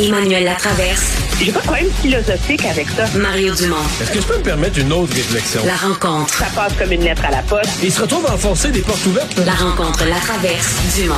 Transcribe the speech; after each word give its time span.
Emmanuel 0.00 0.44
Latraverse. 0.44 1.12
J'ai 1.40 1.50
pas 1.52 1.60
de 1.60 1.64
problème 1.64 1.90
philosophique 2.02 2.64
avec 2.64 2.86
ça. 2.90 3.06
Mario 3.18 3.54
Dumont. 3.54 3.76
Est-ce 4.00 4.12
que 4.12 4.20
je 4.20 4.26
peux 4.26 4.38
me 4.38 4.42
permettre 4.42 4.78
une 4.78 4.92
autre 4.92 5.12
réflexion? 5.14 5.60
La 5.66 5.74
rencontre. 5.76 6.32
Ça 6.34 6.46
passe 6.54 6.72
comme 6.74 6.92
une 6.92 7.02
lettre 7.02 7.24
à 7.24 7.30
la 7.30 7.42
poste. 7.42 7.80
Il 7.82 7.90
se 7.90 8.02
retrouve 8.02 8.24
à 8.26 8.34
enfoncer 8.34 8.70
des 8.70 8.80
portes 8.80 9.04
ouvertes. 9.06 9.36
La 9.44 9.52
rencontre, 9.54 10.04
la 10.08 10.16
traverse, 10.20 10.76
Dumont. 10.96 11.14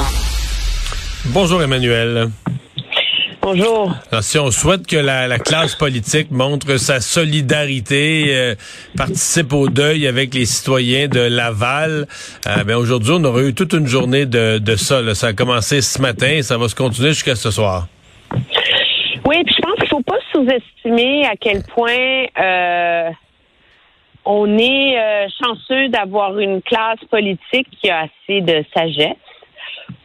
Bonjour 1.27 1.63
Emmanuel. 1.63 2.31
Bonjour. 3.43 3.95
Alors, 4.13 4.23
si 4.25 4.39
on 4.39 4.51
souhaite 4.51 4.87
que 4.87 4.97
la, 4.97 5.27
la 5.27 5.39
classe 5.39 5.75
politique 5.75 6.31
montre 6.31 6.77
sa 6.77 7.01
solidarité, 7.01 8.27
euh, 8.29 8.55
participe 8.97 9.53
au 9.53 9.69
deuil 9.69 10.07
avec 10.07 10.35
les 10.35 10.45
citoyens 10.47 11.09
de 11.09 11.21
Laval, 11.21 12.07
euh, 12.47 12.65
ben 12.65 12.77
aujourd'hui, 12.77 13.13
on 13.15 13.25
aurait 13.25 13.49
eu 13.49 13.55
toute 13.55 13.73
une 13.73 13.87
journée 13.87 14.27
de, 14.27 14.59
de 14.59 14.77
ça. 14.77 15.01
là. 15.01 15.15
Ça 15.15 15.29
a 15.29 15.33
commencé 15.33 15.81
ce 15.81 16.01
matin, 16.01 16.41
ça 16.43 16.59
va 16.59 16.69
se 16.69 16.75
continuer 16.75 17.11
jusqu'à 17.11 17.35
ce 17.37 17.51
soir. 17.51 17.87
Oui, 19.31 19.45
puis 19.45 19.55
je 19.57 19.63
pense 19.63 19.77
qu'il 19.77 19.87
faut 19.89 20.03
pas 20.03 20.19
sous-estimer 20.33 21.25
à 21.25 21.37
quel 21.41 21.63
point 21.63 22.25
euh, 22.37 23.11
on 24.25 24.59
est 24.59 24.99
euh, 24.99 25.29
chanceux 25.41 25.89
d'avoir 25.89 26.37
une 26.41 26.61
classe 26.63 26.99
politique 27.09 27.69
qui 27.81 27.89
a 27.91 28.07
assez 28.09 28.41
de 28.41 28.65
sagesse 28.75 29.15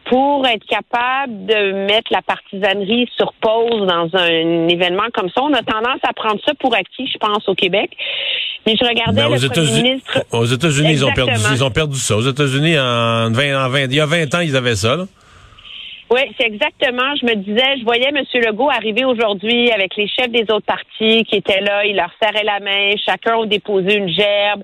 pour 0.04 0.46
être 0.46 0.64
capable 0.66 1.44
de 1.44 1.72
mettre 1.86 2.12
la 2.12 2.22
partisanerie 2.22 3.08
sur 3.16 3.32
pause 3.40 3.84
dans 3.88 4.08
un 4.14 4.68
événement 4.68 5.08
comme 5.12 5.28
ça. 5.30 5.42
On 5.42 5.52
a 5.54 5.62
tendance 5.62 5.98
à 6.08 6.12
prendre 6.12 6.40
ça 6.46 6.52
pour 6.60 6.72
acquis, 6.76 7.10
je 7.12 7.18
pense, 7.18 7.48
au 7.48 7.56
Québec. 7.56 7.90
Mais 8.64 8.76
je 8.80 8.86
regardais 8.86 9.22
Ben, 9.22 9.26
aux 9.26 9.34
le 9.34 9.48
premier 9.48 9.66
États-Unis, 9.66 9.82
ministre. 9.82 10.24
aux 10.30 10.44
États-Unis, 10.44 10.92
ils 10.92 11.04
ont 11.04 11.12
perdu, 11.12 11.32
ils 11.50 11.64
ont 11.64 11.70
perdu 11.72 11.98
ça. 11.98 12.16
Aux 12.16 12.28
États-Unis, 12.28 12.78
en 12.78 13.32
20, 13.32 13.66
en 13.66 13.68
20, 13.70 13.80
il 13.86 13.94
y 13.94 14.00
a 14.00 14.06
20 14.06 14.34
ans, 14.36 14.40
ils 14.40 14.54
avaient 14.54 14.76
ça. 14.76 14.94
là. 14.94 15.06
Oui, 16.08 16.20
c'est 16.38 16.46
exactement. 16.46 17.16
Je 17.20 17.26
me 17.26 17.34
disais, 17.34 17.78
je 17.78 17.84
voyais 17.84 18.08
M. 18.08 18.22
Legault 18.34 18.70
arriver 18.70 19.04
aujourd'hui 19.04 19.72
avec 19.72 19.96
les 19.96 20.06
chefs 20.06 20.30
des 20.30 20.42
autres 20.52 20.66
partis 20.66 21.24
qui 21.24 21.36
étaient 21.36 21.60
là. 21.60 21.84
Il 21.84 21.96
leur 21.96 22.12
serrait 22.22 22.44
la 22.44 22.60
main. 22.60 22.92
Chacun 23.04 23.42
a 23.42 23.46
déposé 23.46 23.96
une 23.96 24.08
gerbe. 24.08 24.62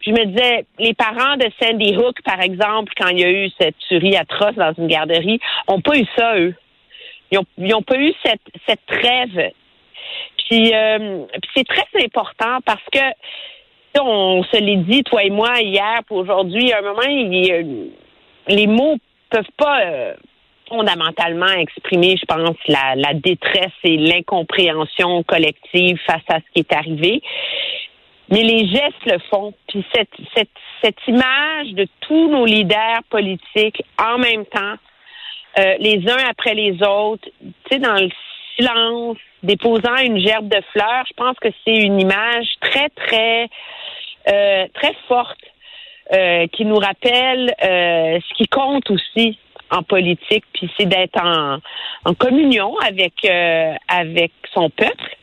Puis 0.00 0.12
je 0.14 0.20
me 0.20 0.26
disais, 0.26 0.66
les 0.80 0.92
parents 0.92 1.36
de 1.36 1.46
Sandy 1.60 1.96
Hook, 1.96 2.20
par 2.22 2.40
exemple, 2.40 2.92
quand 2.96 3.08
il 3.08 3.20
y 3.20 3.24
a 3.24 3.30
eu 3.30 3.50
cette 3.58 3.78
tuerie 3.88 4.16
atroce 4.16 4.56
dans 4.56 4.72
une 4.76 4.88
garderie, 4.88 5.38
ont 5.68 5.80
pas 5.80 5.96
eu 5.96 6.06
ça, 6.16 6.36
eux. 6.38 6.54
Ils 7.30 7.38
ont, 7.38 7.46
ils 7.56 7.74
ont 7.74 7.82
pas 7.82 7.96
eu 7.96 8.12
cette, 8.24 8.42
cette 8.68 8.84
trêve. 8.86 9.52
Puis, 10.48 10.72
euh, 10.74 11.24
puis 11.40 11.50
c'est 11.56 11.66
très 11.66 12.04
important 12.04 12.58
parce 12.66 12.84
que 12.92 13.00
on 14.00 14.42
se 14.42 14.58
l'est 14.58 14.76
dit, 14.76 15.04
toi 15.04 15.22
et 15.22 15.30
moi, 15.30 15.60
hier 15.60 16.00
pour 16.08 16.18
aujourd'hui, 16.18 16.72
à 16.72 16.78
un 16.78 16.82
moment, 16.82 17.86
les 18.48 18.66
mots 18.66 18.96
peuvent 19.30 19.44
pas 19.56 19.80
euh, 19.82 20.14
fondamentalement 20.68 21.46
exprimer, 21.46 22.16
je 22.16 22.24
pense, 22.26 22.56
la, 22.68 23.14
détresse 23.14 23.72
et 23.84 23.96
l'incompréhension 23.96 25.22
collective 25.22 25.98
face 26.06 26.22
à 26.28 26.38
ce 26.38 26.52
qui 26.54 26.60
est 26.60 26.72
arrivé. 26.72 27.22
Mais 28.30 28.42
les 28.42 28.66
gestes 28.68 29.04
le 29.06 29.18
font. 29.30 29.52
Puis 29.68 29.84
cette, 29.94 30.08
cette, 30.34 30.48
cette 30.82 30.98
image 31.06 31.72
de 31.72 31.86
tous 32.00 32.30
nos 32.30 32.46
leaders 32.46 33.02
politiques 33.10 33.82
en 33.98 34.18
même 34.18 34.46
temps, 34.46 34.76
euh, 35.58 35.74
les 35.78 36.02
uns 36.08 36.28
après 36.28 36.54
les 36.54 36.82
autres, 36.82 37.28
tu 37.40 37.52
sais, 37.70 37.78
dans 37.78 37.94
le 37.94 38.08
silence, 38.56 39.18
déposant 39.42 39.96
une 39.96 40.18
gerbe 40.18 40.48
de 40.48 40.60
fleurs, 40.72 41.04
je 41.06 41.14
pense 41.16 41.36
que 41.38 41.48
c'est 41.64 41.76
une 41.76 42.00
image 42.00 42.46
très, 42.60 42.88
très, 42.88 43.48
euh, 44.32 44.66
très 44.74 44.94
forte 45.06 45.38
euh, 46.12 46.46
qui 46.48 46.64
nous 46.64 46.76
rappelle 46.76 47.54
ce 47.60 48.34
qui 48.34 48.48
compte 48.48 48.90
aussi 48.90 49.38
en 49.70 49.82
politique, 49.82 50.44
puis 50.52 50.70
c'est 50.76 50.86
d'être 50.86 51.20
en, 51.20 51.58
communion 52.14 52.76
avec 52.78 53.14
euh, 53.24 53.74
avec 53.88 54.32
son 54.52 54.70
peuple. 54.70 55.16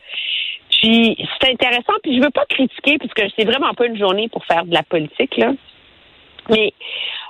Puis 0.70 1.16
c'est 1.40 1.50
intéressant, 1.50 1.92
puis 2.02 2.16
je 2.16 2.22
veux 2.22 2.30
pas 2.30 2.44
critiquer 2.46 2.98
parce 2.98 3.14
que 3.14 3.22
c'est 3.36 3.44
vraiment 3.44 3.72
pas 3.74 3.86
une 3.86 3.98
journée 3.98 4.28
pour 4.28 4.44
faire 4.46 4.64
de 4.64 4.74
la 4.74 4.82
politique 4.82 5.36
là. 5.36 5.52
Mais 6.50 6.72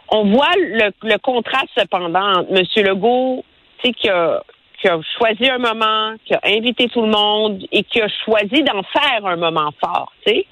on 0.08 0.24
voit 0.30 0.52
le, 0.56 0.90
le 1.02 1.18
contraste 1.18 1.68
cependant 1.76 2.38
entre 2.38 2.50
M. 2.50 2.86
Legault, 2.86 3.44
tu 3.78 3.88
sais, 3.88 3.94
qui 3.94 4.08
a, 4.08 4.42
qui 4.80 4.88
a 4.88 4.98
choisi 5.18 5.48
un 5.48 5.58
moment, 5.58 6.14
qui 6.24 6.34
a 6.34 6.40
invité 6.44 6.88
tout 6.88 7.02
le 7.02 7.10
monde 7.10 7.62
et 7.70 7.82
qui 7.84 8.00
a 8.00 8.08
choisi 8.24 8.62
d'en 8.62 8.82
faire 8.82 9.24
un 9.24 9.36
moment 9.36 9.70
fort, 9.80 10.12
tu 10.26 10.32
sais. 10.32 10.46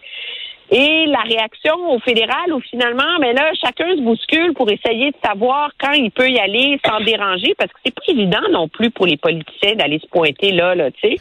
Et 0.72 1.06
la 1.06 1.22
réaction 1.22 1.74
au 1.92 1.98
fédéral, 1.98 2.52
où 2.52 2.60
finalement, 2.60 3.18
mais 3.20 3.32
là, 3.32 3.50
chacun 3.60 3.90
se 3.96 4.00
bouscule 4.02 4.54
pour 4.54 4.70
essayer 4.70 5.10
de 5.10 5.16
savoir 5.24 5.70
quand 5.80 5.92
il 5.92 6.12
peut 6.12 6.28
y 6.28 6.38
aller 6.38 6.78
sans 6.86 7.00
déranger, 7.00 7.54
parce 7.58 7.72
que 7.72 7.78
c'est 7.84 7.94
pas 7.94 8.02
évident 8.06 8.48
non 8.52 8.68
plus 8.68 8.90
pour 8.90 9.06
les 9.06 9.16
politiciens 9.16 9.74
d'aller 9.74 9.98
se 9.98 10.06
pointer 10.06 10.52
là, 10.52 10.76
là, 10.76 10.90
tu 10.92 11.08
sais. 11.08 11.16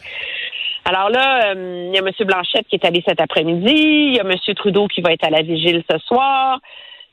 Alors 0.84 1.10
là, 1.10 1.52
euh, 1.52 1.88
il 1.88 1.94
y 1.94 1.98
a 1.98 2.00
M. 2.00 2.26
Blanchette 2.26 2.66
qui 2.68 2.76
est 2.76 2.84
allé 2.84 3.02
cet 3.06 3.20
après-midi, 3.20 3.74
il 3.74 4.14
y 4.14 4.20
a 4.20 4.22
M. 4.22 4.34
Trudeau 4.54 4.86
qui 4.86 5.00
va 5.00 5.12
être 5.12 5.24
à 5.24 5.30
la 5.30 5.42
vigile 5.42 5.82
ce 5.90 5.98
soir. 5.98 6.60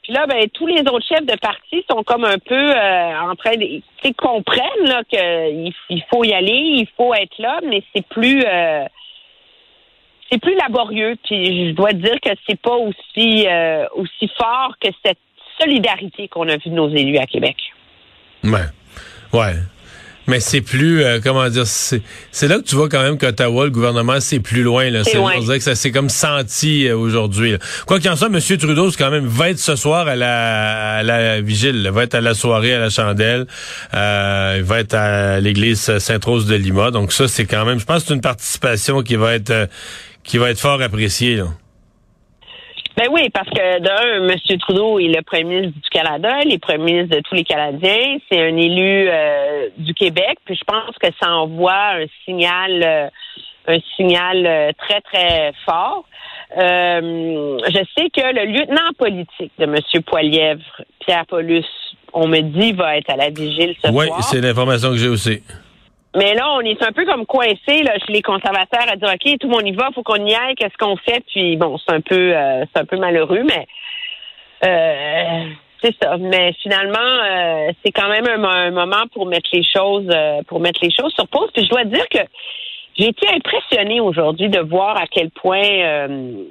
Puis 0.03 0.13
là, 0.13 0.25
ben, 0.25 0.47
tous 0.53 0.67
les 0.67 0.81
autres 0.81 1.05
chefs 1.05 1.25
de 1.25 1.35
parti 1.37 1.83
sont 1.89 2.01
comme 2.03 2.23
un 2.23 2.37
peu 2.37 2.55
euh, 2.55 3.19
en 3.19 3.35
train 3.35 3.57
de, 3.57 3.81
comprennent 4.15 4.85
là 4.85 5.01
qu'il 5.09 5.73
il 5.89 6.03
faut 6.09 6.23
y 6.23 6.33
aller, 6.33 6.53
il 6.53 6.87
faut 6.95 7.13
être 7.13 7.37
là, 7.39 7.59
mais 7.65 7.83
c'est 7.93 8.07
plus, 8.07 8.41
euh, 8.45 8.85
c'est 10.31 10.39
plus 10.39 10.55
laborieux. 10.55 11.15
Puis 11.25 11.69
je 11.69 11.73
dois 11.73 11.93
dire 11.93 12.17
que 12.23 12.29
c'est 12.47 12.59
pas 12.59 12.75
aussi, 12.75 13.47
euh, 13.47 13.85
aussi 13.95 14.29
fort 14.37 14.73
que 14.81 14.89
cette 15.03 15.19
solidarité 15.59 16.27
qu'on 16.27 16.47
a 16.47 16.57
vue 16.57 16.69
de 16.69 16.75
nos 16.75 16.89
élus 16.89 17.17
à 17.17 17.25
Québec. 17.25 17.57
Ouais. 18.43 18.59
Ouais. 19.33 19.55
Mais 20.29 20.41
c'est 20.41 20.59
plus, 20.59 21.03
euh, 21.03 21.19
comment 21.23 21.47
dire, 21.47 21.65
c'est 21.65 22.01
c'est 22.31 22.49
là 22.49 22.57
que 22.57 22.63
tu 22.63 22.75
vois 22.75 22.89
quand 22.89 23.01
même 23.01 23.17
qu'Ottawa, 23.17 23.63
le 23.63 23.71
gouvernement, 23.71 24.19
c'est 24.19 24.41
plus 24.41 24.61
loin. 24.61 24.89
Là. 24.89 25.05
C'est. 25.05 25.17
On 25.17 25.39
dirait 25.39 25.57
que 25.57 25.63
ça 25.63 25.73
s'est 25.73 25.91
comme 25.91 26.09
senti 26.09 26.85
euh, 26.85 26.97
aujourd'hui. 26.97 27.55
Quoi 27.85 27.99
qu'il 27.99 28.09
en 28.09 28.17
soit, 28.17 28.27
M. 28.27 28.39
Trudeau, 28.57 28.91
c'est 28.91 28.97
quand 28.97 29.09
même, 29.09 29.25
va 29.25 29.51
être 29.51 29.57
ce 29.57 29.77
soir 29.77 30.05
à 30.05 30.17
la, 30.17 30.97
à 30.97 31.03
la 31.03 31.39
vigile, 31.39 31.81
là. 31.81 31.91
va 31.91 32.03
être 32.03 32.15
à 32.15 32.19
la 32.19 32.33
soirée 32.33 32.73
à 32.73 32.79
la 32.79 32.89
chandelle, 32.89 33.47
euh, 33.93 34.55
il 34.57 34.63
va 34.63 34.81
être 34.81 34.95
à 34.95 35.39
l'église 35.39 35.97
Sainte-Rose 35.97 36.45
de 36.45 36.55
Lima. 36.55 36.91
Donc 36.91 37.13
ça, 37.13 37.29
c'est 37.29 37.45
quand 37.45 37.63
même, 37.63 37.79
je 37.79 37.85
pense 37.85 38.01
que 38.01 38.09
c'est 38.09 38.13
une 38.13 38.21
participation 38.21 39.03
qui 39.03 39.15
va 39.15 39.33
être, 39.33 39.51
euh, 39.51 39.65
qui 40.27 40.37
va 40.37 40.49
être 40.51 40.59
fort 40.59 40.81
appréciée. 40.81 41.35
Là. 41.37 41.45
Ben 42.97 43.07
oui, 43.11 43.29
parce 43.29 43.49
que 43.49 43.79
d'un, 43.79 44.27
M. 44.27 44.57
Trudeau 44.59 44.97
est 44.99 45.07
le 45.07 45.21
premier 45.21 45.43
ministre 45.43 45.79
du 45.81 45.89
Canada, 45.89 46.39
il 46.43 46.51
est 46.51 46.57
premier 46.57 46.93
ministre 46.93 47.15
de 47.15 47.21
tous 47.21 47.35
les 47.35 47.43
Canadiens, 47.43 48.17
c'est 48.29 48.41
un 48.41 48.57
élu 48.57 49.07
euh, 49.07 49.69
du 49.77 49.93
Québec, 49.93 50.39
puis 50.45 50.55
je 50.55 50.63
pense 50.63 50.95
que 50.99 51.07
ça 51.21 51.29
envoie 51.31 51.93
un 51.93 52.05
signal, 52.25 52.83
euh, 52.83 53.07
un 53.67 53.77
signal 53.95 54.45
euh, 54.47 54.71
très 54.79 55.01
très 55.01 55.53
fort. 55.63 56.05
Je 56.55 57.85
sais 57.95 58.09
que 58.09 58.33
le 58.33 58.45
lieutenant 58.51 58.89
politique 58.97 59.51
de 59.59 59.65
M. 59.65 59.75
Poilièvre, 60.03 60.63
Pierre 61.05 61.27
Paulus, 61.27 61.65
on 62.13 62.27
me 62.27 62.39
dit 62.41 62.71
va 62.71 62.97
être 62.97 63.11
à 63.11 63.15
la 63.15 63.29
vigile 63.29 63.75
ce 63.83 63.91
Oui, 63.91 64.07
soir. 64.07 64.23
c'est 64.23 64.41
l'information 64.41 64.89
que 64.89 64.97
j'ai 64.97 65.09
aussi. 65.09 65.43
Mais 66.17 66.33
là, 66.33 66.51
on 66.53 66.61
est 66.61 66.81
un 66.81 66.91
peu 66.91 67.05
comme 67.05 67.27
coincé 67.27 67.83
là, 67.83 67.93
chez 67.99 68.11
les 68.11 68.23
conservateurs 68.23 68.91
à 68.91 68.95
dire 68.95 69.09
OK, 69.09 69.39
tout 69.39 69.47
le 69.47 69.53
monde 69.53 69.67
y 69.67 69.71
va, 69.71 69.89
faut 69.93 70.01
qu'on 70.01 70.25
y 70.25 70.33
aille, 70.33 70.55
qu'est-ce 70.55 70.77
qu'on 70.79 70.97
fait? 70.97 71.23
Puis 71.27 71.57
bon, 71.57 71.77
c'est 71.77 71.93
un 71.93 72.01
peu 72.01 72.35
euh, 72.35 72.65
c'est 72.73 72.81
un 72.81 72.85
peu 72.85 72.97
malheureux, 72.97 73.43
mais 73.43 73.67
euh, 74.65 75.49
c'est 75.83 75.95
ça. 76.01 76.17
Mais 76.17 76.53
finalement, 76.63 76.97
euh, 76.97 77.71
c'est 77.85 77.91
quand 77.91 78.09
même 78.09 78.25
un, 78.27 78.71
moment 78.71 79.03
pour 79.13 79.27
mettre 79.27 79.47
les 79.53 79.63
choses 79.63 80.09
euh, 80.11 80.41
pour 80.47 80.59
mettre 80.59 80.79
les 80.81 80.89
choses 80.89 81.13
sur 81.13 81.27
pause. 81.27 81.51
Puis 81.53 81.65
je 81.65 81.69
dois 81.69 81.83
dire 81.83 82.09
que 82.09 82.19
j'ai 82.97 83.09
été 83.09 83.27
impressionnée 83.29 84.01
aujourd'hui 84.01 84.49
de 84.49 84.59
voir 84.59 84.97
à 84.97 85.05
quel 85.05 85.29
point 85.29 85.61
euh, 85.61 86.45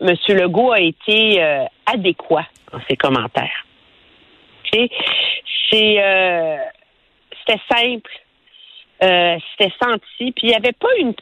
M. 0.00 0.16
Legault 0.30 0.72
a 0.72 0.80
été 0.80 1.40
euh, 1.40 1.64
adéquat 1.86 2.46
dans 2.72 2.80
ses 2.88 2.96
commentaires. 2.96 3.66
Sais, 4.72 4.90
C'est 5.70 6.58
c'était 7.46 7.60
simple. 7.70 8.10
Euh, 9.02 9.36
c'était 9.50 9.72
senti. 9.82 10.32
Puis 10.32 10.44
il 10.44 10.48
n'y 10.48 10.54
avait 10.54 10.72
pas 10.72 10.94
une. 10.98 11.14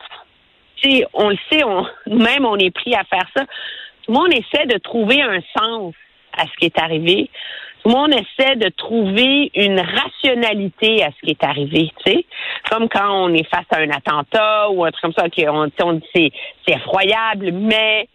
Tu 0.77 0.91
sais, 0.91 1.06
on 1.15 1.29
le 1.29 1.38
sait, 1.50 1.65
on, 1.65 1.87
nous-mêmes, 2.06 2.44
on 2.44 2.56
est 2.56 2.71
pris 2.71 2.94
à 2.94 3.05
faire 3.05 3.27
ça. 3.37 3.44
Tout 4.03 4.12
le 4.12 4.15
monde 4.15 4.32
essaie 4.32 4.67
de 4.67 4.79
trouver 4.79 5.23
un 5.23 5.41
sens 5.56 5.94
à 6.37 6.44
ce 6.47 6.53
qui 6.59 6.67
est 6.67 6.79
arrivé. 6.79 7.31
Tout 7.82 7.88
le 7.88 7.94
monde 7.94 8.12
essaie 8.12 8.56
de 8.56 8.69
trouver 8.69 9.50
une 9.55 9.81
rationalité 9.81 11.03
à 11.03 11.11
ce 11.11 11.25
qui 11.25 11.31
est 11.31 11.44
arrivé, 11.44 11.91
tu 12.05 12.12
sais. 12.12 12.27
Comme 12.71 12.88
quand 12.88 13.25
on 13.25 13.32
est 13.32 13.49
face 13.49 13.67
à 13.71 13.79
un 13.79 13.91
attentat 13.91 14.71
ou 14.71 14.85
un 14.85 14.91
truc 14.91 15.03
comme 15.03 15.12
ça, 15.15 15.25
on 15.83 15.93
dit 15.94 16.06
c'est, 16.15 16.31
c'est 16.67 16.75
effroyable, 16.75 17.53
mais 17.53 18.06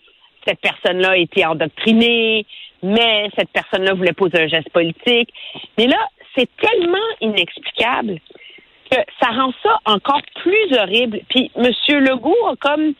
cette 0.45 0.59
personne-là 0.59 1.11
a 1.11 1.17
été 1.17 1.45
endoctrinée, 1.45 2.45
mais 2.83 3.29
cette 3.35 3.49
personne-là 3.49 3.95
voulait 3.95 4.13
poser 4.13 4.43
un 4.43 4.47
geste 4.47 4.69
politique. 4.69 5.29
Mais 5.79 5.87
là, 5.87 5.97
c'est 6.35 6.49
tellement 6.57 6.97
inexplicable 7.21 8.19
que 8.89 8.97
ça 9.21 9.29
rend 9.29 9.51
ça 9.63 9.79
encore 9.85 10.21
plus 10.35 10.77
horrible. 10.77 11.21
Puis 11.29 11.51
M. 11.55 11.71
Legault 11.99 12.47
a 12.47 12.55
comme 12.55 12.93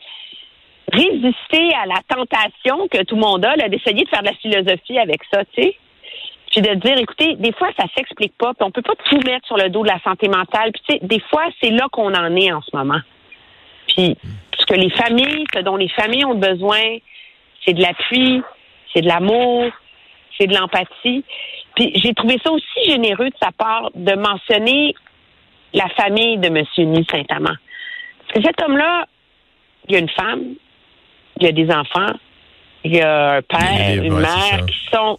résisté 0.92 1.74
à 1.74 1.86
la 1.86 2.00
tentation 2.08 2.88
que 2.88 3.02
tout 3.04 3.16
le 3.16 3.20
monde 3.20 3.44
a 3.44 3.56
d'essayer 3.68 4.04
de 4.04 4.08
faire 4.08 4.22
de 4.22 4.28
la 4.28 4.34
philosophie 4.34 4.98
avec 4.98 5.20
ça, 5.32 5.44
tu 5.44 5.62
sais. 5.62 5.76
puis 6.50 6.62
de 6.62 6.74
dire, 6.74 6.98
écoutez, 6.98 7.34
des 7.36 7.52
fois, 7.52 7.68
ça 7.78 7.86
s'explique 7.96 8.36
pas, 8.38 8.54
puis 8.54 8.64
on 8.64 8.70
peut 8.70 8.82
pas 8.82 8.94
tout 9.08 9.20
mettre 9.26 9.46
sur 9.46 9.56
le 9.56 9.68
dos 9.68 9.82
de 9.82 9.88
la 9.88 10.00
santé 10.00 10.28
mentale. 10.28 10.72
Puis, 10.72 10.82
tu 10.88 10.94
sais, 10.94 11.00
des 11.02 11.20
fois, 11.28 11.44
c'est 11.60 11.70
là 11.70 11.86
qu'on 11.90 12.14
en 12.14 12.36
est 12.36 12.52
en 12.52 12.62
ce 12.62 12.74
moment. 12.76 13.00
Puis, 13.88 14.16
ce 14.58 14.66
que 14.66 14.74
les 14.74 14.90
familles, 14.90 15.44
ce 15.54 15.60
dont 15.60 15.76
les 15.76 15.88
familles 15.88 16.24
ont 16.24 16.34
besoin, 16.34 16.80
c'est 17.64 17.72
de 17.72 17.82
l'appui, 17.82 18.42
c'est 18.92 19.02
de 19.02 19.08
l'amour, 19.08 19.70
c'est 20.38 20.46
de 20.46 20.54
l'empathie. 20.54 21.24
Puis, 21.74 21.92
j'ai 21.96 22.14
trouvé 22.14 22.38
ça 22.44 22.52
aussi 22.52 22.90
généreux 22.90 23.30
de 23.30 23.36
sa 23.42 23.52
part 23.52 23.90
de 23.94 24.14
mentionner 24.14 24.94
la 25.76 25.88
famille 25.90 26.38
de 26.38 26.46
M. 26.46 26.64
Ny 26.78 27.06
Saint-Amand. 27.10 27.56
Parce 28.26 28.32
que 28.34 28.42
cet 28.42 28.60
homme-là, 28.62 29.06
il 29.86 29.92
y 29.92 29.96
a 29.96 30.00
une 30.00 30.08
femme, 30.08 30.54
il 31.38 31.44
y 31.44 31.46
a 31.46 31.52
des 31.52 31.70
enfants, 31.70 32.14
il 32.82 32.96
y 32.96 33.00
a 33.00 33.34
un 33.34 33.42
père, 33.42 34.02
une 34.02 34.18
mère 34.18 34.64
qui 34.66 34.76
sont 34.90 35.18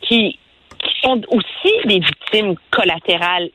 qui, 0.00 0.38
qui 0.78 1.00
sont 1.02 1.20
aussi 1.28 1.72
des 1.84 2.00
victimes 2.00 2.54
collatérales 2.70 3.50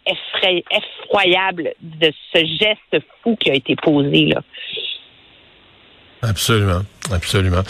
effroyables 0.71 1.74
de 1.81 2.13
ce 2.31 2.45
geste 2.45 3.03
fou 3.24 3.36
qui 3.36 3.50
a 3.50 3.56
été 3.56 3.75
posé 3.75 4.27
là. 4.27 4.41
Absolument, 6.21 6.81
absolument. 7.11 7.63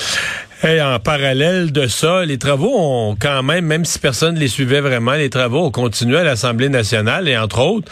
Et 0.63 0.81
en 0.81 0.99
parallèle 0.99 1.71
de 1.71 1.85
ça, 1.85 2.25
les 2.25 2.39
travaux 2.39 2.73
ont 2.75 3.15
quand 3.19 3.43
même, 3.43 3.65
même 3.65 3.85
si 3.85 3.99
personne 3.99 4.35
ne 4.35 4.39
les 4.39 4.47
suivait 4.47 4.79
vraiment, 4.79 5.13
les 5.13 5.29
travaux 5.29 5.65
ont 5.65 5.71
continué 5.71 6.17
à 6.17 6.23
l'Assemblée 6.23 6.69
nationale 6.69 7.27
et 7.27 7.37
entre 7.37 7.59
autres, 7.59 7.91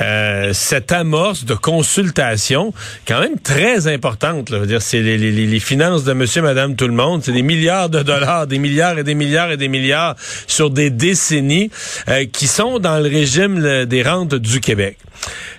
euh, 0.00 0.52
cette 0.54 0.92
amorce 0.92 1.44
de 1.44 1.54
consultation, 1.54 2.72
quand 3.06 3.20
même 3.20 3.38
très 3.40 3.88
importante. 3.88 4.48
Là, 4.48 4.56
je 4.58 4.60
veux 4.62 4.66
dire, 4.66 4.80
c'est 4.80 5.02
les, 5.02 5.18
les, 5.18 5.32
les, 5.32 5.60
finances 5.60 6.04
de 6.04 6.12
Monsieur, 6.14 6.40
Madame, 6.40 6.76
tout 6.76 6.86
le 6.86 6.94
monde, 6.94 7.22
c'est 7.22 7.32
des 7.32 7.42
milliards 7.42 7.90
de 7.90 8.02
dollars, 8.02 8.46
des 8.46 8.58
milliards 8.58 8.98
et 8.98 9.04
des 9.04 9.14
milliards 9.14 9.50
et 9.50 9.56
des 9.56 9.68
milliards 9.68 10.14
sur 10.46 10.70
des 10.70 10.90
décennies 10.90 11.70
euh, 12.08 12.24
qui 12.32 12.46
sont 12.46 12.78
dans 12.78 13.00
le 13.00 13.08
régime 13.08 13.84
des 13.84 14.02
rentes 14.02 14.34
du 14.34 14.60
Québec. 14.60 14.96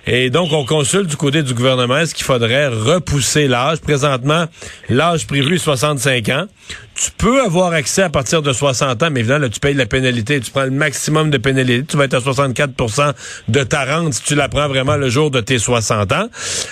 Et 0.06 0.30
donc, 0.30 0.52
on 0.52 0.64
consulte 0.64 1.08
du 1.08 1.16
côté 1.16 1.42
du 1.42 1.54
gouvernement 1.54 1.98
est-ce 1.98 2.14
qu'il 2.14 2.24
faudrait 2.24 2.68
repousser 2.68 3.48
l'âge? 3.48 3.78
Présentement, 3.80 4.46
l'âge 4.88 5.25
prévu 5.26 5.56
est 5.56 5.58
65 5.58 6.28
ans. 6.30 6.46
Tu 6.94 7.10
peux 7.18 7.42
avoir 7.42 7.72
accès 7.72 8.02
à 8.02 8.10
partir 8.10 8.42
de 8.42 8.52
60 8.52 9.02
ans, 9.02 9.08
mais 9.10 9.20
évidemment, 9.20 9.40
là, 9.40 9.48
tu 9.48 9.60
payes 9.60 9.74
la 9.74 9.86
pénalité. 9.86 10.40
Tu 10.40 10.50
prends 10.50 10.64
le 10.64 10.70
maximum 10.70 11.30
de 11.30 11.38
pénalité. 11.38 11.84
Tu 11.84 11.96
vas 11.96 12.04
être 12.04 12.14
à 12.14 12.20
64% 12.20 13.12
de 13.48 13.62
ta 13.62 13.84
rente 13.84 14.14
si 14.14 14.22
tu 14.22 14.34
la 14.34 14.48
prends 14.48 14.68
vraiment 14.68 14.96
le 14.96 15.08
jour 15.08 15.30
de 15.30 15.40
tes 15.40 15.58
60 15.58 16.12
ans. 16.12 16.28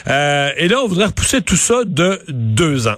Euh, 0.08 0.50
et 0.56 0.68
là, 0.68 0.80
on 0.82 0.88
voudrait 0.88 1.06
repousser 1.06 1.42
tout 1.42 1.56
ça 1.56 1.84
de 1.84 2.20
deux 2.28 2.88
ans. 2.88 2.96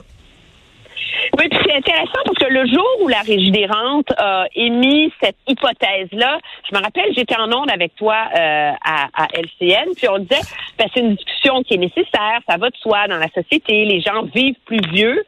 Oui, 1.39 1.49
puis 1.51 1.59
c'est 1.65 1.75
intéressant 1.75 2.21
parce 2.25 2.36
le 2.57 2.67
jour 2.67 2.89
où 3.03 3.09
la 3.09 3.21
Régie 3.21 3.51
des 3.51 3.67
rentes 3.67 4.13
a 4.17 4.47
émis 4.55 5.13
cette 5.23 5.37
hypothèse-là, 5.47 6.39
je 6.71 6.77
me 6.77 6.83
rappelle, 6.83 7.13
j'étais 7.15 7.37
en 7.37 7.53
onde 7.53 7.71
avec 7.71 7.95
toi 7.97 8.17
euh, 8.35 8.71
à, 8.83 9.27
LCN, 9.35 9.91
puis 9.95 10.09
on 10.09 10.19
disait, 10.19 10.41
ben, 10.79 10.87
c'est 10.95 11.01
une 11.01 11.17
discussion 11.17 11.63
qui 11.63 11.75
est 11.75 11.79
nécessaire, 11.79 12.41
ça 12.49 12.57
va 12.57 12.71
de 12.71 12.77
soi 12.77 13.09
dans 13.09 13.19
la 13.19 13.29
société, 13.29 13.85
les 13.85 14.01
gens 14.01 14.23
vivent 14.35 14.57
plus 14.65 14.81
vieux, 14.91 15.23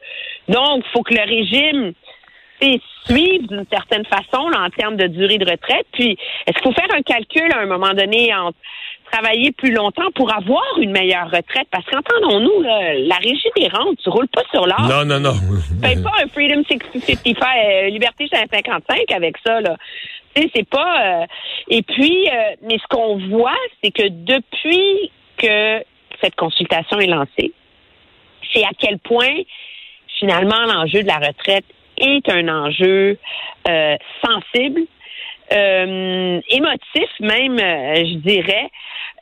donc 0.47 0.83
il 0.85 0.91
faut 0.91 1.03
que 1.03 1.13
le 1.13 1.21
régime 1.21 1.93
suive 3.05 3.47
d'une 3.47 3.65
certaine 3.71 4.05
façon 4.05 4.45
en 4.55 4.69
termes 4.69 4.97
de 4.97 5.07
durée 5.07 5.37
de 5.37 5.49
retraite. 5.49 5.87
Puis, 5.91 6.17
est-ce 6.45 6.57
qu'il 6.57 6.63
faut 6.63 6.73
faire 6.73 6.93
un 6.95 7.01
calcul 7.01 7.51
à 7.53 7.59
un 7.59 7.65
moment 7.65 7.93
donné 7.93 8.33
entre 8.33 8.57
travailler 9.11 9.51
plus 9.51 9.71
longtemps 9.71 10.11
pour 10.15 10.33
avoir 10.33 10.63
une 10.79 10.91
meilleure 10.91 11.25
retraite? 11.25 11.67
Parce 11.71 11.85
qu'entendons-nous, 11.85 12.61
la 12.61 13.15
régie 13.15 13.49
des 13.55 13.67
rentes, 13.67 13.97
tu 14.03 14.09
roules 14.09 14.27
pas 14.27 14.43
sur 14.51 14.67
l'or. 14.67 14.87
Non, 14.87 15.05
non, 15.05 15.19
non. 15.19 15.33
Tu 15.83 16.03
pas 16.03 16.11
un 16.23 16.27
Freedom 16.27 16.63
655, 16.69 17.35
euh, 17.43 17.89
Liberté 17.89 18.27
55 18.31 19.11
avec 19.11 19.37
ça, 19.45 19.61
là. 19.61 19.75
Tu 20.35 20.43
sais, 20.43 20.51
c'est 20.55 20.69
pas... 20.69 21.21
Euh, 21.21 21.25
et 21.69 21.81
puis, 21.81 22.27
euh, 22.27 22.55
mais 22.61 22.77
ce 22.77 22.87
qu'on 22.89 23.17
voit, 23.29 23.57
c'est 23.83 23.91
que 23.91 24.07
depuis 24.07 25.11
que 25.37 25.83
cette 26.21 26.35
consultation 26.35 26.99
est 26.99 27.07
lancée, 27.07 27.53
c'est 28.53 28.63
à 28.63 28.71
quel 28.77 28.99
point, 28.99 29.41
finalement, 30.19 30.65
l'enjeu 30.65 31.01
de 31.01 31.07
la 31.07 31.17
retraite 31.17 31.65
est 31.99 32.29
un 32.29 32.47
enjeu 32.47 33.17
sensible, 34.23 34.81
euh, 35.51 36.39
émotif 36.49 37.09
même, 37.19 37.59
euh, 37.59 37.95
je 37.95 38.17
dirais, 38.17 38.69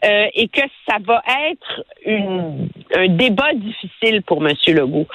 euh, 0.04 0.26
et 0.36 0.48
que 0.48 0.62
ça 0.88 0.98
va 1.06 1.22
être 1.50 1.84
une, 2.06 2.70
un 2.96 3.08
débat 3.08 3.54
difficile 3.56 4.22
pour 4.24 4.46
M. 4.46 4.54
Legault. 4.68 5.08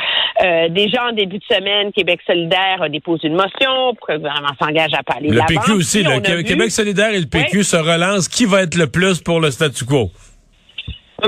Euh, 0.42 0.68
déjà 0.70 1.08
en 1.08 1.12
début 1.12 1.38
de 1.38 1.44
semaine, 1.44 1.92
Québec 1.92 2.20
solidaire 2.26 2.80
a 2.80 2.88
déposé 2.88 3.28
une 3.28 3.34
motion 3.34 3.94
pour 3.94 4.06
que 4.06 4.12
le 4.12 4.18
gouvernement 4.18 4.54
s'engage 4.60 4.92
à 4.94 5.02
parler 5.02 5.28
Le 5.28 5.46
PQ 5.46 5.72
aussi, 5.72 6.02
le 6.02 6.42
Québec 6.42 6.70
solidaire 6.70 7.10
et 7.10 7.20
le 7.20 7.26
PQ 7.26 7.62
se 7.62 7.76
relancent. 7.76 8.28
Qui 8.28 8.46
va 8.46 8.62
être 8.62 8.76
le 8.76 8.86
plus 8.86 9.20
pour 9.20 9.40
le 9.40 9.50
statu 9.50 9.84
quo? 9.84 10.10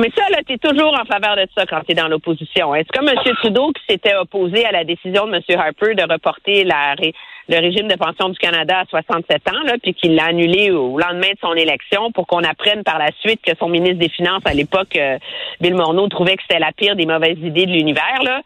Mais 0.01 0.11
ça, 0.17 0.25
là, 0.31 0.39
t'es 0.45 0.59
toujours 0.59 0.93
en 0.93 1.05
faveur 1.05 1.37
de 1.37 1.47
ça 1.57 1.67
quand 1.67 1.81
t'es 1.87 1.95
dans 1.95 2.09
l'opposition. 2.09 2.75
Est-ce 2.75 2.89
comme 2.89 3.09
M. 3.09 3.17
Trudeau 3.37 3.71
qui 3.73 3.83
s'était 3.89 4.17
opposé 4.17 4.65
à 4.65 4.73
la 4.73 4.83
décision 4.83 5.27
de 5.27 5.37
M. 5.37 5.43
Harper 5.57 5.95
de 5.95 6.03
reporter 6.13 6.65
le 6.65 7.59
régime 7.61 7.87
de 7.87 7.95
pension 7.95 8.29
du 8.29 8.39
Canada 8.39 8.81
à 8.81 8.85
67 8.87 9.49
ans, 9.51 9.63
là, 9.65 9.75
puis 9.81 9.95
qu'il 9.95 10.17
l'a 10.17 10.27
annulé 10.27 10.73
au 10.73 10.99
lendemain 10.99 11.31
de 11.31 11.39
son 11.41 11.55
élection 11.55 12.11
pour 12.11 12.27
qu'on 12.27 12.43
apprenne 12.43 12.83
par 12.83 12.99
la 12.99 13.11
suite 13.21 13.41
que 13.43 13.57
son 13.57 13.69
ministre 13.69 13.99
des 13.99 14.09
Finances 14.09 14.43
à 14.47 14.55
l'époque, 14.55 14.97
euh, 14.97 15.19
Bill 15.61 15.75
Morneau, 15.75 16.09
trouvait 16.09 16.37
que 16.37 16.43
c'était 16.43 16.61
la 16.61 16.73
pire 16.73 16.97
des 16.97 17.07
mauvaises 17.07 17.39
idées 17.39 17.67
de 17.67 17.73
l'univers, 17.73 18.23
là. 18.25 18.41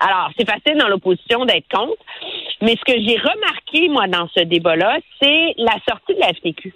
Alors, 0.00 0.30
c'est 0.36 0.48
facile 0.48 0.78
dans 0.78 0.88
l'opposition 0.88 1.44
d'être 1.44 1.68
contre. 1.68 2.02
Mais 2.62 2.76
ce 2.76 2.84
que 2.84 2.98
j'ai 3.00 3.16
remarqué, 3.16 3.88
moi, 3.88 4.06
dans 4.08 4.28
ce 4.34 4.40
débat-là, 4.40 4.98
c'est 5.20 5.54
la 5.58 5.76
sortie 5.86 6.14
de 6.14 6.20
la 6.20 6.28
FTQ. 6.28 6.72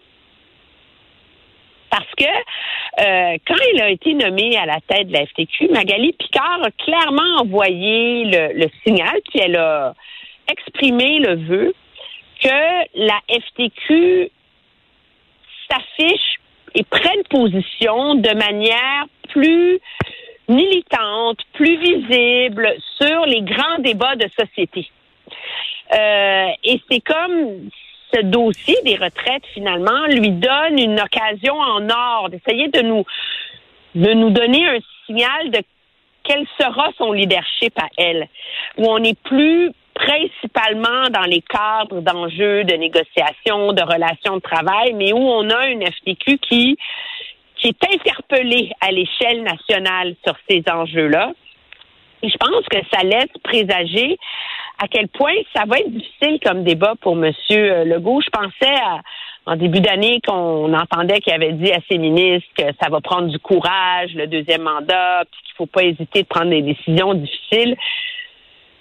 Parce 1.91 2.11
que 2.17 2.25
euh, 2.25 3.39
quand 3.47 3.57
il 3.75 3.81
a 3.81 3.91
été 3.91 4.15
nommé 4.15 4.57
à 4.57 4.67
la 4.67 4.79
tête 4.87 5.09
de 5.09 5.13
la 5.13 5.27
FTQ, 5.27 5.69
Magali 5.69 6.13
Picard 6.13 6.61
a 6.63 6.71
clairement 6.71 7.41
envoyé 7.41 8.25
le, 8.25 8.69
signal, 8.85 9.21
puis 9.31 9.41
elle 9.41 9.57
a 9.57 9.95
exprimé 10.51 11.19
le 11.19 11.37
vœu 11.37 11.75
que 12.43 12.49
la 12.95 13.21
FTQ 13.29 14.31
s'affiche 15.71 16.37
et 16.75 16.85
prenne 16.85 17.23
position 17.31 18.15
de 18.15 18.35
manière 18.35 19.07
plus 19.31 19.81
militante, 20.49 21.39
plus 21.53 21.77
visible 21.79 22.75
sur 23.01 23.27
les 23.27 23.43
grands 23.43 23.79
débats 23.81 24.17
de 24.17 24.29
société. 24.39 24.89
Euh, 25.95 26.49
et 26.65 26.81
c'est 26.91 27.01
comme 27.01 27.71
ce 28.13 28.23
dossier 28.23 28.77
des 28.85 28.97
retraites, 28.97 29.45
finalement, 29.55 30.07
lui 30.07 30.31
donne 30.31 30.79
une 30.79 31.01
occasion 31.01 31.55
en 31.55 31.89
or 31.89 32.31
d'essayer 32.31 32.69
de 32.69 32.81
nous, 32.81 33.05
de 33.95 34.13
nous 34.13 34.31
donner 34.31 34.67
un 34.67 34.79
signal 35.07 35.51
de 35.51 35.61
quel 36.25 36.47
sera 36.61 36.91
son 36.99 37.13
leadership 37.13 37.79
à 37.79 37.89
elle, 37.97 38.29
où 38.77 38.87
on 38.87 38.99
n'est 38.99 39.15
plus 39.15 39.73
principalement 39.95 41.09
dans 41.11 41.23
les 41.23 41.43
cadres 41.43 42.01
d'enjeux 42.01 42.65
de 42.65 42.75
négociation, 42.75 43.73
de 43.73 43.83
relations 43.83 44.37
de 44.37 44.41
travail, 44.41 44.93
mais 44.95 45.13
où 45.13 45.19
on 45.19 45.51
a 45.51 45.69
une 45.69 45.85
FTQ 45.85 46.39
qui, 46.39 46.77
qui 47.57 47.69
est 47.69 47.95
interpellée 47.95 48.71
à 48.81 48.93
l'échelle 48.93 49.43
nationale 49.43 50.15
sur 50.25 50.37
ces 50.49 50.63
enjeux-là. 50.71 51.33
Et 52.23 52.29
je 52.29 52.37
pense 52.37 52.65
que 52.71 52.79
ça 52.93 53.03
laisse 53.03 53.33
présager 53.43 54.19
à 54.79 54.89
quel 54.89 55.09
point 55.09 55.35
ça 55.55 55.65
va 55.67 55.79
être 55.79 55.91
difficile 55.91 56.39
comme 56.45 56.65
débat 56.65 56.95
pour 57.01 57.13
M. 57.13 57.33
Legault. 57.51 58.21
Je 58.21 58.31
pensais 58.31 58.81
en 59.47 59.57
début 59.57 59.81
d'année 59.81 60.21
qu'on 60.27 60.73
entendait 60.75 61.21
qu'il 61.21 61.33
avait 61.33 61.53
dit 61.53 61.73
à 61.73 61.79
ses 61.91 61.99
ministres 61.99 62.49
que 62.57 62.65
ça 62.81 62.91
va 62.91 63.01
prendre 63.01 63.29
du 63.29 63.39
courage, 63.39 64.15
le 64.15 64.27
deuxième 64.27 64.63
mandat, 64.63 65.25
puis 65.31 65.41
qu'il 65.45 65.55
faut 65.57 65.67
pas 65.67 65.85
hésiter 65.85 66.23
de 66.23 66.29
prendre 66.29 66.51
des 66.51 66.63
décisions 66.63 67.15
difficiles. 67.15 67.75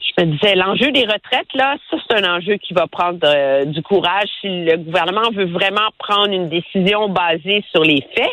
Je 0.01 0.23
me 0.23 0.31
disais, 0.31 0.55
l'enjeu 0.55 0.91
des 0.91 1.05
retraites, 1.05 1.53
là, 1.53 1.77
ça, 1.89 1.97
c'est 2.05 2.23
un 2.23 2.37
enjeu 2.37 2.57
qui 2.57 2.73
va 2.73 2.87
prendre 2.87 3.19
euh, 3.23 3.65
du 3.65 3.81
courage 3.81 4.27
si 4.41 4.47
le 4.65 4.77
gouvernement 4.77 5.29
veut 5.31 5.45
vraiment 5.45 5.89
prendre 5.97 6.33
une 6.33 6.49
décision 6.49 7.09
basée 7.09 7.63
sur 7.71 7.83
les 7.83 8.01
faits 8.15 8.31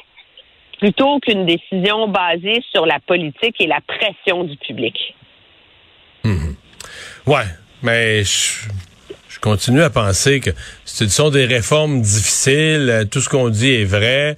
plutôt 0.78 1.20
qu'une 1.20 1.46
décision 1.46 2.08
basée 2.08 2.62
sur 2.72 2.84
la 2.84 2.98
politique 3.00 3.60
et 3.60 3.66
la 3.66 3.80
pression 3.86 4.44
du 4.44 4.56
public. 4.56 5.14
Ouais, 7.26 7.46
mais 7.82 8.22
je, 8.22 9.40
continue 9.40 9.82
à 9.82 9.90
penser 9.90 10.40
que 10.40 10.50
ce 10.84 11.08
sont 11.08 11.30
des 11.30 11.46
réformes 11.46 12.02
difficiles, 12.02 13.06
tout 13.10 13.20
ce 13.20 13.28
qu'on 13.28 13.48
dit 13.48 13.72
est 13.72 13.84
vrai, 13.84 14.36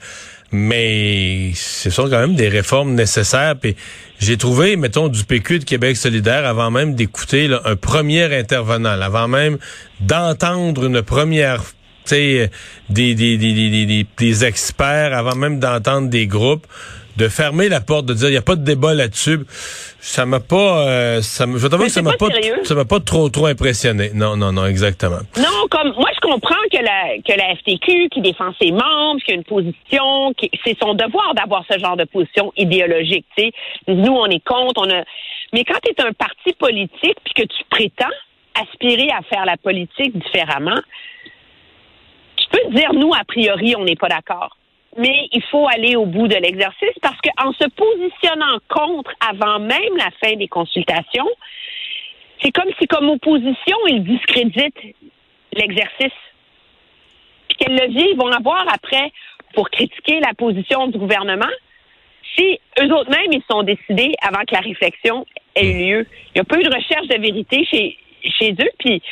mais 0.52 1.52
ce 1.54 1.90
sont 1.90 2.04
quand 2.04 2.20
même 2.20 2.36
des 2.36 2.48
réformes 2.48 2.94
nécessaires. 2.94 3.56
Puis 3.60 3.76
j'ai 4.20 4.36
trouvé, 4.36 4.76
mettons, 4.76 5.08
du 5.08 5.24
PQ 5.24 5.60
de 5.60 5.64
Québec 5.64 5.96
solidaire 5.96 6.46
avant 6.46 6.70
même 6.70 6.94
d'écouter 6.94 7.50
un 7.64 7.76
premier 7.76 8.36
intervenant, 8.36 9.00
avant 9.00 9.28
même 9.28 9.58
d'entendre 10.00 10.84
une 10.86 11.02
première 11.02 11.62
des, 12.08 12.48
des, 12.88 13.14
des, 13.14 13.36
des, 13.36 14.06
des 14.16 14.44
experts, 14.44 15.12
avant 15.12 15.34
même 15.34 15.58
d'entendre 15.58 16.08
des 16.08 16.26
groupes 16.26 16.66
de 17.16 17.28
fermer 17.28 17.68
la 17.68 17.80
porte, 17.80 18.06
de 18.06 18.14
dire 18.14 18.28
il 18.28 18.32
n'y 18.32 18.36
a 18.36 18.42
pas 18.42 18.56
de 18.56 18.64
débat 18.64 18.94
là-dessus, 18.94 19.40
ça 20.00 20.26
m'a 20.26 20.40
pas, 20.40 20.86
euh, 20.86 21.22
ça, 21.22 21.46
je 21.46 21.66
que 21.66 21.88
ça 21.88 22.02
m'a 22.02 22.12
pas, 22.12 22.28
ça 22.64 22.74
m'a 22.74 22.84
pas 22.84 23.00
trop 23.00 23.28
trop 23.28 23.46
impressionné. 23.46 24.10
Non, 24.14 24.36
non, 24.36 24.52
non, 24.52 24.66
exactement. 24.66 25.20
Non, 25.36 25.66
comme 25.70 25.92
moi 25.94 26.10
je 26.14 26.20
comprends 26.20 26.54
que 26.70 26.78
la 26.78 27.18
que 27.26 27.38
la 27.38 27.56
FTQ 27.56 28.08
qui 28.10 28.20
défend 28.20 28.52
ses 28.60 28.70
membres, 28.70 29.20
qui 29.24 29.32
a 29.32 29.34
une 29.34 29.44
position, 29.44 30.32
qui 30.36 30.50
c'est 30.64 30.76
son 30.80 30.94
devoir 30.94 31.34
d'avoir 31.34 31.64
ce 31.70 31.78
genre 31.78 31.96
de 31.96 32.04
position 32.04 32.52
idéologique. 32.56 33.26
Tu 33.36 33.44
sais, 33.44 33.52
nous 33.88 34.12
on 34.12 34.26
est 34.26 34.44
contre, 34.44 34.82
on 34.82 34.90
a, 34.90 35.02
mais 35.52 35.64
quand 35.64 35.78
tu 35.82 35.90
es 35.90 36.06
un 36.06 36.12
parti 36.12 36.52
politique 36.58 37.16
puis 37.24 37.34
que 37.34 37.42
tu 37.42 37.64
prétends 37.70 38.14
aspirer 38.60 39.10
à 39.10 39.22
faire 39.22 39.44
la 39.44 39.56
politique 39.56 40.16
différemment, 40.18 40.80
tu 42.36 42.46
peux 42.50 42.74
dire 42.74 42.92
nous 42.92 43.12
a 43.14 43.24
priori 43.24 43.74
on 43.76 43.84
n'est 43.84 43.96
pas 43.96 44.08
d'accord 44.08 44.56
mais 44.98 45.28
il 45.32 45.42
faut 45.44 45.66
aller 45.68 45.96
au 45.96 46.06
bout 46.06 46.28
de 46.28 46.36
l'exercice 46.36 46.96
parce 47.02 47.18
qu'en 47.20 47.52
se 47.52 47.68
positionnant 47.68 48.58
contre 48.68 49.12
avant 49.28 49.58
même 49.58 49.96
la 49.96 50.10
fin 50.22 50.36
des 50.36 50.48
consultations, 50.48 51.28
c'est 52.42 52.52
comme 52.52 52.70
si, 52.78 52.86
comme 52.86 53.08
opposition, 53.08 53.76
ils 53.88 54.04
discréditent 54.04 54.96
l'exercice. 55.52 56.18
Puis 57.48 57.56
quel 57.58 57.76
levier 57.76 58.10
ils 58.12 58.16
vont 58.16 58.30
avoir 58.30 58.66
après 58.72 59.12
pour 59.54 59.70
critiquer 59.70 60.20
la 60.20 60.34
position 60.34 60.88
du 60.88 60.98
gouvernement? 60.98 61.46
Si 62.36 62.58
eux 62.80 62.92
autres 62.92 63.10
mêmes 63.10 63.32
ils 63.32 63.42
sont 63.50 63.62
décidés 63.62 64.12
avant 64.20 64.44
que 64.46 64.54
la 64.54 64.60
réflexion 64.60 65.24
ait 65.54 65.66
eu 65.66 65.86
lieu. 65.88 66.06
Il 66.34 66.36
n'y 66.36 66.40
a 66.40 66.44
pas 66.44 66.58
eu 66.58 66.62
de 66.62 66.74
recherche 66.74 67.08
de 67.08 67.20
vérité 67.20 67.64
chez, 67.64 67.96
chez 68.38 68.52
eux. 68.52 68.70
Puis 68.78 69.02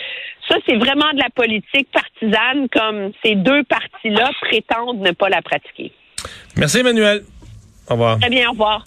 ça, 0.48 0.56
c'est 0.66 0.76
vraiment 0.76 1.10
de 1.12 1.18
la 1.18 1.30
politique 1.30 1.88
partisane, 1.92 2.68
comme 2.68 3.12
ces 3.24 3.34
deux 3.34 3.64
partis-là 3.64 4.30
prétendent 4.40 5.00
ne 5.00 5.12
pas 5.12 5.28
la 5.28 5.42
pratiquer. 5.42 5.92
Merci, 6.56 6.78
Emmanuel. 6.78 7.22
Au 7.88 7.94
revoir. 7.94 8.18
Très 8.18 8.30
bien, 8.30 8.48
au 8.48 8.52
revoir. 8.52 8.84